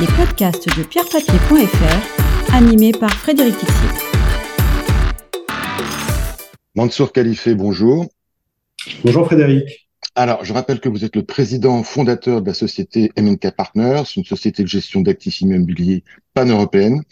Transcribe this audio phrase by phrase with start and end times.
[0.00, 3.88] les podcasts de pierrepapier.fr, animés par Frédéric Tixier.
[6.76, 8.06] Mansour Khalifé, bonjour.
[9.02, 9.88] Bonjour Frédéric.
[10.14, 14.24] Alors, je rappelle que vous êtes le président fondateur de la société MNK Partners, une
[14.24, 17.02] société de gestion d'actifs immobiliers pan-européenne,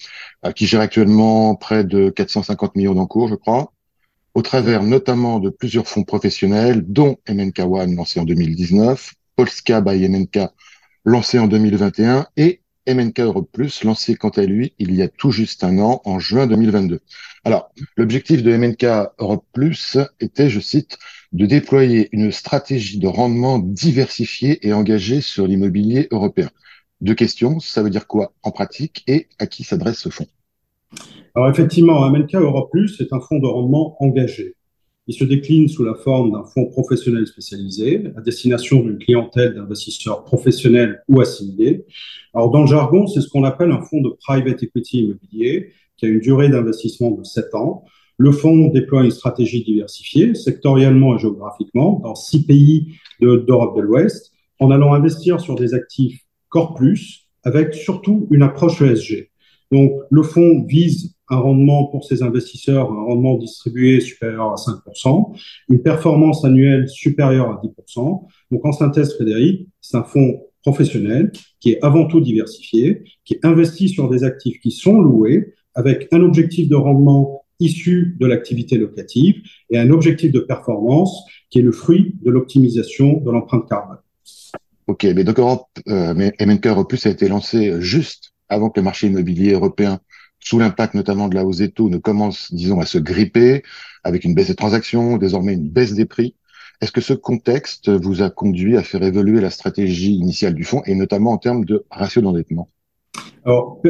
[0.44, 3.72] euh, qui gère actuellement près de 450 millions d'encours, je crois,
[4.34, 10.08] au travers notamment de plusieurs fonds professionnels, dont MNK One, lancé en 2019, Polska by
[10.08, 10.50] MNK,
[11.04, 15.30] lancé en 2021, et MNK Europe Plus, lancé quant à lui il y a tout
[15.30, 17.00] juste un an, en juin 2022.
[17.44, 18.84] Alors, l'objectif de MNK
[19.18, 20.98] Europe Plus était, je cite,
[21.32, 26.50] de déployer une stratégie de rendement diversifiée et engagée sur l'immobilier européen.
[27.00, 30.26] Deux questions, ça veut dire quoi en pratique et à qui s'adresse ce fonds?
[31.34, 34.55] Alors effectivement, MNK Europe Plus est un fonds de rendement engagé.
[35.08, 40.24] Il se décline sous la forme d'un fonds professionnel spécialisé à destination d'une clientèle d'investisseurs
[40.24, 41.84] professionnels ou assimilés.
[42.34, 46.06] Alors, dans le jargon, c'est ce qu'on appelle un fonds de private equity immobilier qui
[46.06, 47.84] a une durée d'investissement de 7 ans.
[48.18, 54.32] Le fonds déploie une stratégie diversifiée, sectoriellement et géographiquement, dans six pays d'Europe de, l'Ouest,
[54.58, 59.30] en allant investir sur des actifs Core Plus, avec surtout une approche ESG.
[59.70, 65.36] Donc, le fonds vise un rendement pour ses investisseurs, un rendement distribué supérieur à 5%,
[65.68, 68.26] une performance annuelle supérieure à 10%.
[68.50, 71.30] Donc, en synthèse, Frédéric, c'est un fonds professionnel
[71.60, 76.20] qui est avant tout diversifié, qui investit sur des actifs qui sont loués avec un
[76.22, 79.36] objectif de rendement issu de l'activité locative
[79.70, 83.98] et un objectif de performance qui est le fruit de l'optimisation de l'empreinte carbone.
[84.88, 86.30] Ok, mais donc Europe, euh,
[86.64, 90.00] Europe a été lancé juste avant que le marché immobilier européen
[90.46, 93.64] sous l'impact notamment de la hausse des taux, ne commence, disons, à se gripper,
[94.04, 96.36] avec une baisse des transactions, désormais une baisse des prix.
[96.80, 100.82] Est-ce que ce contexte vous a conduit à faire évoluer la stratégie initiale du fonds,
[100.86, 102.68] et notamment en termes de ratio d'endettement?
[103.44, 103.82] Alors,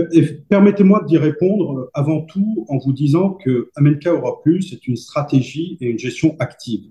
[0.49, 5.77] permettez-moi d'y répondre avant tout en vous disant que Amenka Aura Plus est une stratégie
[5.83, 6.85] et une gestion active.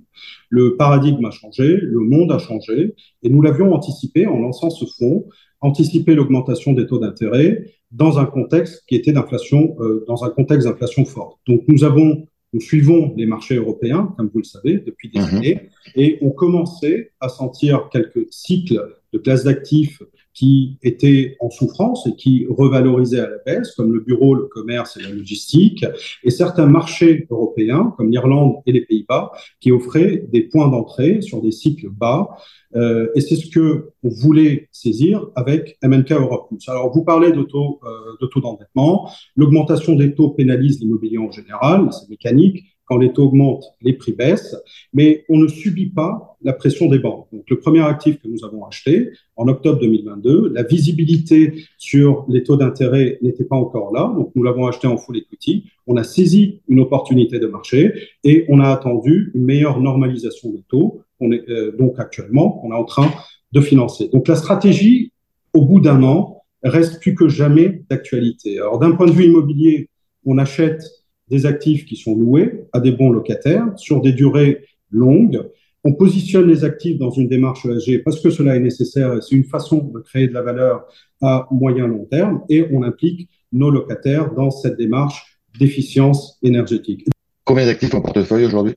[0.49, 2.93] Le paradigme a changé, le monde a changé,
[3.23, 5.25] et nous l'avions anticipé en lançant ce fonds,
[5.65, 10.67] anticiper l'augmentation des taux d'intérêt, dans un contexte qui était d'inflation, euh, dans un contexte
[10.67, 11.39] d'inflation forte.
[11.47, 15.25] Donc nous avons, nous suivons les marchés européens, comme vous le savez, depuis des mhm.
[15.25, 18.81] années, et on commençait à sentir quelques cycles
[19.13, 20.01] de classes d'actifs
[20.35, 24.97] qui étaient en souffrance et qui revalorisaient à la baisse, comme le bureau, le commerce
[24.97, 25.85] et la logistique,
[26.23, 31.41] et certains marchés européens, comme l'Irlande et les Pays-Bas, qui offraient des points d'entrée sur
[31.41, 32.27] des cycles bas.
[32.75, 37.43] Euh, et c'est ce que on voulait saisir avec MNK Europe Alors, vous parlez de
[37.43, 39.09] taux, euh, de taux d'endettement.
[39.35, 44.13] L'augmentation des taux pénalise l'immobilier en général, c'est mécanique quand les taux augmentent, les prix
[44.13, 44.55] baissent,
[44.93, 47.27] mais on ne subit pas la pression des banques.
[47.33, 52.43] Donc, le premier actif que nous avons acheté en octobre 2022, la visibilité sur les
[52.43, 55.65] taux d'intérêt n'était pas encore là, donc nous l'avons acheté en full equity.
[55.87, 57.93] On a saisi une opportunité de marché
[58.23, 61.01] et on a attendu une meilleure normalisation des taux.
[61.19, 63.11] On est euh, donc actuellement, on est en train
[63.51, 64.09] de financer.
[64.09, 65.11] Donc, la stratégie,
[65.53, 68.59] au bout d'un an, reste plus que jamais d'actualité.
[68.59, 69.89] Alors, d'un point de vue immobilier,
[70.25, 70.81] on achète
[71.29, 75.49] des actifs qui sont loués à des bons locataires sur des durées longues.
[75.83, 79.21] On positionne les actifs dans une démarche ESG parce que cela est nécessaire.
[79.23, 80.85] C'est une façon de créer de la valeur
[81.21, 87.07] à moyen long terme et on implique nos locataires dans cette démarche d'efficience énergétique.
[87.43, 88.73] Combien d'actifs en portefeuille aujourd'hui?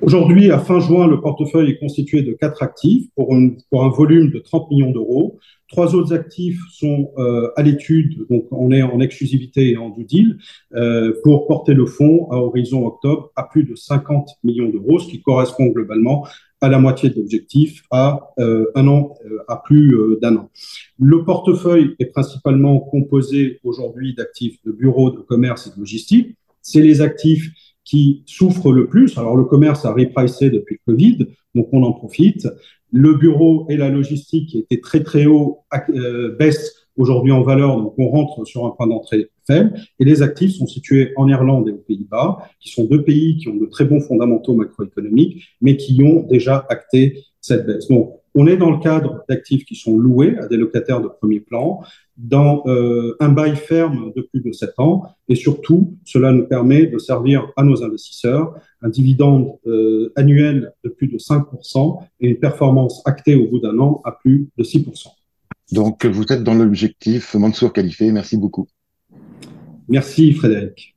[0.00, 3.36] Aujourd'hui, à fin juin, le portefeuille est constitué de quatre actifs pour,
[3.70, 5.38] pour un volume de 30 millions d'euros.
[5.68, 10.04] Trois autres actifs sont euh, à l'étude, donc on est en exclusivité et en due
[10.04, 10.38] deal,
[10.74, 15.08] euh, pour porter le fonds à horizon octobre à plus de 50 millions d'euros, ce
[15.08, 16.24] qui correspond globalement
[16.60, 20.50] à la moitié de l'objectif à euh, un an, euh, à plus euh, d'un an.
[20.98, 26.36] Le portefeuille est principalement composé aujourd'hui d'actifs de bureaux de commerce et de logistique.
[26.62, 27.50] C'est les actifs
[27.88, 29.16] qui souffrent le plus.
[29.16, 32.46] Alors le commerce a repricé depuis le Covid, donc on en profite.
[32.92, 35.60] Le bureau et la logistique, étaient très très haut,
[35.90, 39.72] euh, baissent aujourd'hui en valeur, donc on rentre sur un point d'entrée faible.
[39.98, 43.48] Et les actifs sont situés en Irlande et aux Pays-Bas, qui sont deux pays qui
[43.48, 47.88] ont de très bons fondamentaux macroéconomiques, mais qui ont déjà acté cette baisse.
[47.88, 51.40] Donc, on est dans le cadre d'actifs qui sont loués à des locataires de premier
[51.40, 51.80] plan,
[52.18, 56.86] dans euh, un bail ferme de plus de 7 ans, et surtout, cela nous permet
[56.86, 62.38] de servir à nos investisseurs un dividende euh, annuel de plus de 5% et une
[62.38, 65.06] performance actée au bout d'un an à plus de 6%.
[65.70, 68.10] Donc, vous êtes dans l'objectif Mansour Khalifé.
[68.10, 68.66] Merci beaucoup.
[69.88, 70.96] Merci, Frédéric.